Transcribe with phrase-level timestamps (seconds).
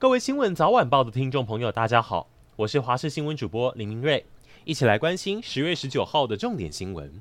[0.00, 4.24] 各位新闻早晚报的听众朋友，大家好，我是华视新闻主播林明瑞，
[4.64, 7.20] 一起来关心十月十九号的重点新闻。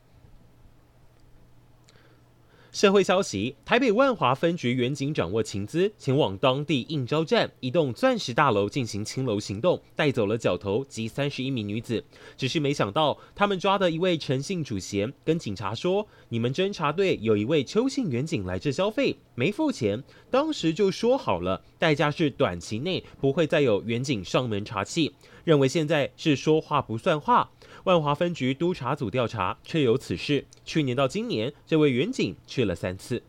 [2.71, 12.05] 社会消息：台北万华分局员警掌握情资，前往当地应招站一栋钻石大楼进行清楼行动，带走了角头及三十一名女子。
[12.37, 20.03] 只是没想到，他们抓的一位陈姓主嫌跟警察说：“你们侦查队有一位邱姓员警来这消费，没付钱。
[20.31, 25.13] 当时就说好了，代价是短期内不会再有远景上门查气。
[25.43, 27.51] 认为现在是说话不算话。”
[27.85, 30.43] 万华分局督察组调查，确有此事。
[30.65, 33.21] 去年到今年，这位远景去了三次。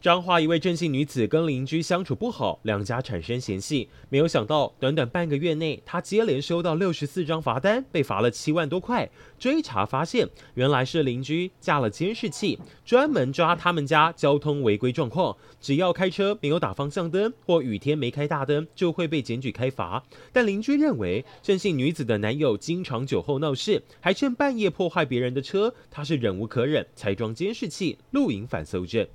[0.00, 3.86] 彰化一位郑姓女子跟邻居相处不好，两家产生嫌隙。
[4.08, 9.10] 没有想到，短短半个月内，她接连收到六十四张罚单，被罚了七万多块。
[9.38, 15.36] 追查发现，原来是邻居架了监视器，专门抓他们家交通违规状况。
[15.60, 20.02] 只要开车没有打方向灯，或雨天没开大灯，就会被检举开罚。
[20.32, 29.06] 但邻居认为，郑姓女子的男友经常酒后闹事，还趁半夜破坏别人的车，她是忍无可忍，才装监视器录影反搜证。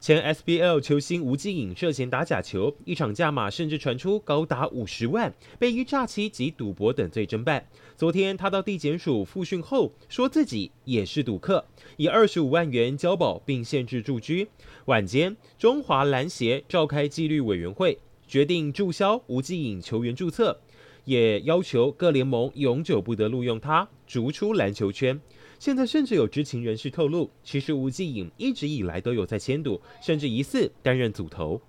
[0.00, 7.66] 前 SBL 球星吴季颖涉嫌打假球，一场价码甚至传出高达五十万，被以诈欺及赌博等罪侦办。
[7.98, 11.66] 昨天他到地检署复讯后，说自己也是赌客，
[11.98, 14.48] 以二十五万元交保并限制住居。
[14.86, 20.58] 晚间，中华篮协召开纪律委员会，决定注销吴季颖球员注册，
[21.04, 25.20] 也要求各联盟永久不得录用他，逐出篮球圈。
[25.58, 31.60] 现在甚至有知情人士透露，其实吴季颖一直以来都有在签赌，甚至疑似担任组头。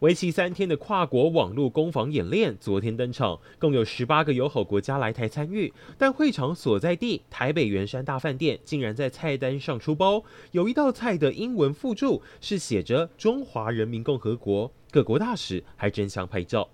[0.00, 16.68] 为期三天的跨国网络攻防演练昨天登场，共有十八个友好国家来台参与，但会场所在地台北圆山大饭店竟然在菜单上出包，有一道菜的英文附注是写着“中华人民共和国”，各国大使还争相拍照。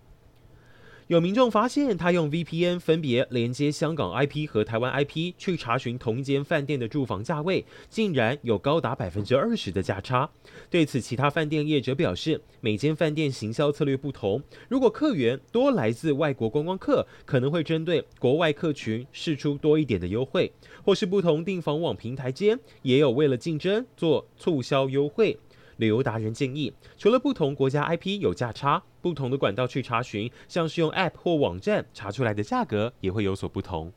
[1.11, 10.31] 有民众发现，他用 VPN 分别连接香港 IP 和台湾 IP 去查询同一间饭店的住房价位，竟然有高达百分之二十的价差。
[10.71, 20.53] 对此，其他饭店业者表示，每间饭店行销策略不同，如果客源多来自外国观光客，可能会针对国外客群试出多一点的优惠，
[20.85, 25.37] 或是不同订房网平台间也有为了竞争做促销优惠。
[25.79, 33.93] 旅游达人建议，除了不同国家 IP 有价差，不同的管道去查询，像是用 App 或网站查出来的价格也会有所不同。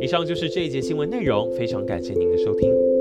[0.00, 2.91] 以上就是这一节新闻内容，非常感谢您的收听。